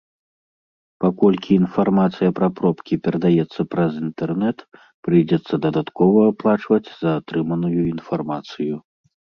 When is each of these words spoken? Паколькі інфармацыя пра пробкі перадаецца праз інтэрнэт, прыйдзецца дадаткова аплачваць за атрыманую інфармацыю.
Паколькі 1.03 1.51
інфармацыя 1.61 2.29
пра 2.39 2.47
пробкі 2.61 2.93
перадаецца 3.09 3.61
праз 3.75 3.91
інтэрнэт, 4.05 4.57
прыйдзецца 5.09 5.55
дадаткова 5.69 6.19
аплачваць 6.33 6.85
за 7.01 7.09
атрыманую 7.21 7.81
інфармацыю. 7.97 8.75